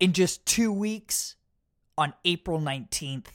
In 0.00 0.14
just 0.14 0.46
two 0.46 0.72
weeks, 0.72 1.36
on 1.98 2.14
April 2.24 2.58
19th, 2.58 3.26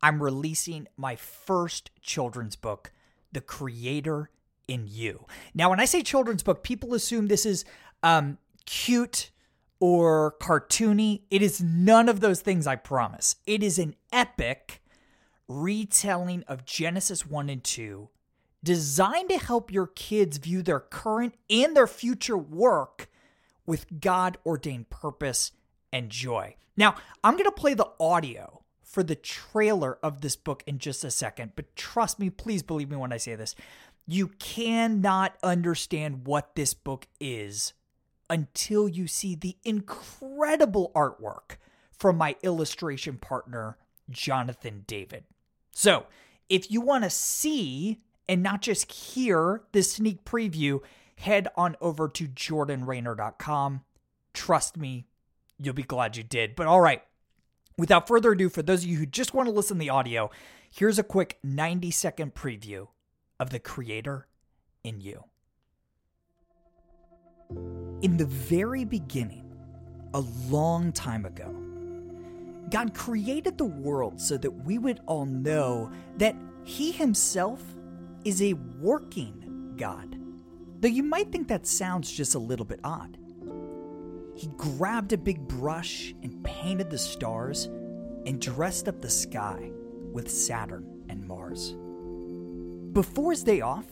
I'm 0.00 0.22
releasing 0.22 0.88
my 0.96 1.16
first 1.16 1.90
children's 2.00 2.56
book, 2.56 2.92
The 3.30 3.42
Creator 3.42 4.30
in 4.66 4.86
You. 4.88 5.26
Now, 5.52 5.68
when 5.68 5.80
I 5.80 5.84
say 5.84 6.02
children's 6.02 6.42
book, 6.42 6.62
people 6.62 6.94
assume 6.94 7.26
this 7.26 7.44
is 7.44 7.66
um, 8.02 8.38
cute 8.64 9.30
or 9.80 10.34
cartoony. 10.40 11.24
It 11.30 11.42
is 11.42 11.62
none 11.62 12.08
of 12.08 12.20
those 12.20 12.40
things, 12.40 12.66
I 12.66 12.76
promise. 12.76 13.36
It 13.46 13.62
is 13.62 13.78
an 13.78 13.94
epic 14.10 14.80
retelling 15.46 16.42
of 16.48 16.64
Genesis 16.64 17.26
1 17.26 17.50
and 17.50 17.62
2 17.62 18.08
designed 18.64 19.28
to 19.28 19.38
help 19.38 19.70
your 19.70 19.86
kids 19.86 20.38
view 20.38 20.62
their 20.62 20.80
current 20.80 21.34
and 21.50 21.76
their 21.76 21.86
future 21.86 22.38
work 22.38 23.10
with 23.66 24.00
God 24.00 24.38
ordained 24.46 24.88
purpose 24.88 25.52
and 25.92 26.10
joy. 26.10 26.56
Now, 26.76 26.94
I'm 27.24 27.34
going 27.34 27.44
to 27.44 27.52
play 27.52 27.74
the 27.74 27.90
audio 27.98 28.62
for 28.82 29.02
the 29.02 29.14
trailer 29.14 29.98
of 30.02 30.20
this 30.20 30.36
book 30.36 30.62
in 30.66 30.78
just 30.78 31.04
a 31.04 31.10
second, 31.10 31.52
but 31.56 31.74
trust 31.76 32.18
me, 32.18 32.30
please 32.30 32.62
believe 32.62 32.90
me 32.90 32.96
when 32.96 33.12
I 33.12 33.16
say 33.16 33.34
this. 33.34 33.54
You 34.06 34.28
cannot 34.38 35.36
understand 35.42 36.26
what 36.26 36.54
this 36.54 36.72
book 36.72 37.06
is 37.20 37.74
until 38.30 38.88
you 38.88 39.06
see 39.06 39.34
the 39.34 39.56
incredible 39.64 40.92
artwork 40.94 41.56
from 41.90 42.16
my 42.16 42.36
illustration 42.42 43.18
partner, 43.18 43.76
Jonathan 44.08 44.84
David. 44.86 45.24
So, 45.72 46.06
if 46.48 46.70
you 46.70 46.80
want 46.80 47.04
to 47.04 47.10
see 47.10 48.00
and 48.28 48.42
not 48.42 48.62
just 48.62 48.90
hear 48.92 49.62
this 49.72 49.92
sneak 49.94 50.24
preview, 50.24 50.80
head 51.16 51.48
on 51.56 51.76
over 51.80 52.08
to 52.08 52.28
jordanraynor.com. 52.28 53.82
Trust 54.32 54.76
me, 54.76 55.06
you'll 55.60 55.74
be 55.74 55.82
glad 55.82 56.16
you 56.16 56.22
did. 56.22 56.56
But 56.56 56.66
all 56.66 56.80
right, 56.80 57.02
without 57.76 58.08
further 58.08 58.32
ado, 58.32 58.48
for 58.48 58.62
those 58.62 58.82
of 58.84 58.90
you 58.90 58.98
who 58.98 59.06
just 59.06 59.34
want 59.34 59.48
to 59.48 59.54
listen 59.54 59.76
to 59.76 59.80
the 59.80 59.90
audio, 59.90 60.30
here's 60.70 60.98
a 60.98 61.02
quick 61.02 61.38
90 61.42 61.90
second 61.90 62.34
preview 62.34 62.88
of 63.38 63.50
the 63.50 63.58
creator 63.58 64.26
in 64.84 65.00
you. 65.00 65.24
In 68.02 68.16
the 68.16 68.26
very 68.26 68.84
beginning, 68.84 69.44
a 70.14 70.20
long 70.48 70.92
time 70.92 71.24
ago, 71.24 71.54
God 72.70 72.94
created 72.94 73.56
the 73.56 73.64
world 73.64 74.20
so 74.20 74.36
that 74.36 74.50
we 74.50 74.78
would 74.78 75.00
all 75.06 75.24
know 75.24 75.90
that 76.18 76.36
He 76.64 76.92
Himself 76.92 77.62
is 78.24 78.42
a 78.42 78.52
working 78.80 79.74
God. 79.76 80.16
Though 80.80 80.88
you 80.88 81.02
might 81.02 81.32
think 81.32 81.48
that 81.48 81.66
sounds 81.66 82.12
just 82.12 82.34
a 82.34 82.38
little 82.38 82.66
bit 82.66 82.80
odd. 82.84 83.16
He 84.38 84.46
grabbed 84.56 85.12
a 85.12 85.18
big 85.18 85.48
brush 85.48 86.14
and 86.22 86.44
painted 86.44 86.90
the 86.90 86.98
stars 86.98 87.64
and 88.24 88.40
dressed 88.40 88.86
up 88.86 89.00
the 89.02 89.10
sky 89.10 89.72
with 90.12 90.30
Saturn 90.30 90.86
and 91.08 91.26
Mars. 91.26 91.74
Before 92.92 93.32
his 93.32 93.42
day 93.42 93.62
off, 93.62 93.86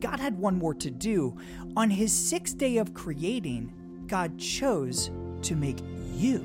God 0.00 0.18
had 0.18 0.36
one 0.36 0.58
more 0.58 0.74
to 0.74 0.90
do. 0.90 1.38
On 1.76 1.88
his 1.88 2.12
sixth 2.12 2.58
day 2.58 2.78
of 2.78 2.94
creating, 2.94 3.72
God 4.08 4.36
chose 4.40 5.12
to 5.42 5.54
make 5.54 5.78
you. 6.12 6.44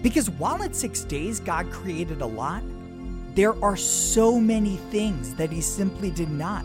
Because 0.00 0.30
while 0.30 0.62
in 0.62 0.72
six 0.72 1.04
days 1.04 1.40
God 1.40 1.70
created 1.70 2.22
a 2.22 2.26
lot, 2.26 2.62
there 3.34 3.62
are 3.62 3.76
so 3.76 4.40
many 4.40 4.76
things 4.90 5.34
that 5.34 5.50
he 5.50 5.60
simply 5.60 6.10
did 6.10 6.30
not. 6.30 6.64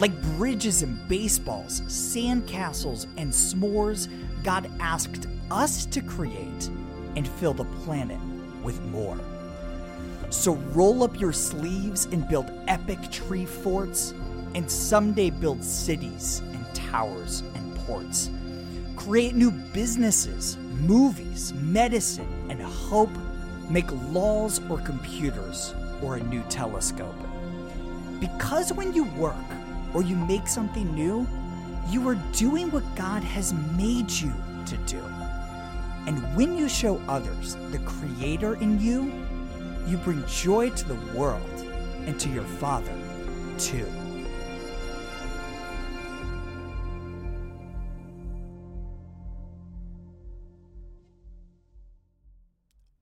Like 0.00 0.20
bridges 0.38 0.82
and 0.82 0.98
baseballs, 1.08 1.82
sandcastles 1.82 3.06
and 3.18 3.30
s'mores, 3.30 4.08
God 4.42 4.70
asked 4.80 5.28
us 5.50 5.84
to 5.84 6.00
create 6.00 6.70
and 7.16 7.28
fill 7.28 7.52
the 7.52 7.66
planet 7.84 8.18
with 8.62 8.80
more. 8.84 9.18
So 10.30 10.54
roll 10.72 11.02
up 11.02 11.20
your 11.20 11.34
sleeves 11.34 12.06
and 12.06 12.26
build 12.26 12.50
epic 12.66 13.10
tree 13.10 13.44
forts, 13.44 14.14
and 14.54 14.70
someday 14.70 15.28
build 15.28 15.62
cities 15.62 16.40
and 16.52 16.74
towers 16.74 17.42
and 17.54 17.76
ports. 17.80 18.30
Create 18.96 19.34
new 19.34 19.50
businesses, 19.50 20.56
movies, 20.80 21.52
medicine, 21.54 22.46
and 22.48 22.62
hope. 22.62 23.10
Make 23.68 23.90
laws 24.12 24.62
or 24.70 24.78
computers 24.78 25.74
or 26.02 26.16
a 26.16 26.22
new 26.22 26.42
telescope. 26.44 27.14
Because 28.18 28.72
when 28.72 28.94
you 28.94 29.04
work 29.04 29.36
or 29.94 30.02
you 30.02 30.16
make 30.16 30.46
something 30.48 30.94
new, 30.94 31.26
you 31.88 32.06
are 32.08 32.16
doing 32.32 32.70
what 32.70 32.84
God 32.94 33.22
has 33.22 33.52
made 33.76 34.10
you 34.10 34.32
to 34.66 34.76
do. 34.86 35.02
And 36.06 36.18
when 36.36 36.56
you 36.56 36.68
show 36.68 37.00
others 37.08 37.56
the 37.70 37.78
Creator 37.80 38.56
in 38.56 38.80
you, 38.80 39.12
you 39.86 39.96
bring 39.98 40.24
joy 40.26 40.70
to 40.70 40.88
the 40.88 41.18
world 41.18 41.66
and 42.06 42.18
to 42.20 42.28
your 42.28 42.44
Father, 42.44 42.94
too. 43.58 43.86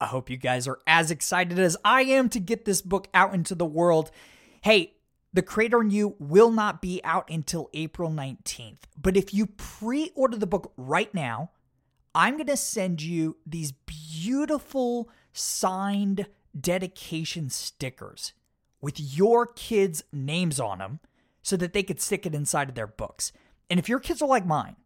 I 0.00 0.06
hope 0.06 0.30
you 0.30 0.36
guys 0.36 0.68
are 0.68 0.78
as 0.86 1.10
excited 1.10 1.58
as 1.58 1.76
I 1.84 2.02
am 2.02 2.28
to 2.30 2.40
get 2.40 2.64
this 2.64 2.80
book 2.80 3.08
out 3.12 3.34
into 3.34 3.54
the 3.54 3.66
world. 3.66 4.10
Hey, 4.60 4.94
The 5.32 5.42
Creator 5.42 5.82
in 5.82 5.90
You 5.90 6.16
will 6.18 6.50
not 6.50 6.80
be 6.80 7.00
out 7.04 7.30
until 7.30 7.68
April 7.74 8.10
19th. 8.10 8.80
But 9.00 9.16
if 9.16 9.34
you 9.34 9.46
pre 9.46 10.10
order 10.14 10.36
the 10.36 10.46
book 10.46 10.72
right 10.76 11.12
now, 11.12 11.50
I'm 12.14 12.36
going 12.36 12.46
to 12.46 12.56
send 12.56 13.02
you 13.02 13.36
these 13.46 13.72
beautiful 13.72 15.10
signed 15.32 16.26
dedication 16.58 17.50
stickers 17.50 18.32
with 18.80 18.98
your 18.98 19.46
kids' 19.46 20.02
names 20.12 20.58
on 20.58 20.78
them 20.78 21.00
so 21.42 21.56
that 21.56 21.72
they 21.72 21.82
could 21.82 22.00
stick 22.00 22.26
it 22.26 22.34
inside 22.34 22.68
of 22.70 22.74
their 22.74 22.86
books. 22.86 23.32
And 23.68 23.78
if 23.78 23.88
your 23.88 24.00
kids 24.00 24.22
are 24.22 24.28
like 24.28 24.46
mine, 24.46 24.76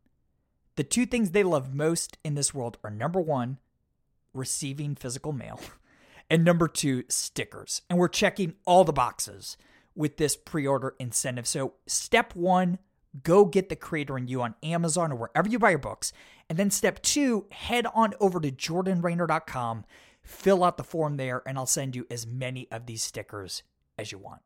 the 0.77 0.85
two 0.85 1.07
things 1.07 1.31
they 1.31 1.45
love 1.45 1.75
most 1.75 2.19
in 2.25 2.35
this 2.35 2.53
world 2.53 2.79
are 2.83 2.91
number 2.91 3.21
one, 3.21 3.59
receiving 4.35 4.95
physical 4.95 5.33
mail, 5.33 5.61
and 6.31 6.45
number 6.45 6.67
two, 6.67 7.05
stickers. 7.09 7.83
And 7.89 7.99
we're 7.99 8.09
checking 8.09 8.55
all 8.67 8.85
the 8.85 8.93
boxes 8.93 9.57
with 9.95 10.17
this 10.17 10.37
pre 10.37 10.67
order 10.67 10.95
incentive. 10.99 11.47
So, 11.47 11.75
step 11.87 12.35
one, 12.35 12.79
go 13.23 13.45
get 13.45 13.69
the 13.69 13.77
creator 13.77 14.17
in 14.17 14.29
you 14.29 14.43
on 14.43 14.55
Amazon 14.63 15.13
or 15.13 15.17
wherever 15.17 15.49
you 15.49 15.59
buy 15.59 15.71
your 15.71 15.79
books. 15.79 16.13
And 16.49 16.59
then 16.59 16.71
step 16.71 17.03
two, 17.03 17.47
head 17.51 17.87
on 17.95 18.15
over 18.21 18.41
to 18.41 18.51
jordanraynor.com, 18.51 19.85
fill 20.23 20.65
out 20.65 20.77
the 20.77 20.85
form 20.85 21.17
there, 21.17 21.43
and 21.47 21.59
I'll 21.59 21.67
send 21.67 21.97
you 21.97 22.07
as 22.11 22.27
many 22.27 22.69
of 22.71 22.87
these 22.87 23.03
stickers 23.03 23.63
as 23.99 24.13
you 24.13 24.19
want. 24.19 24.41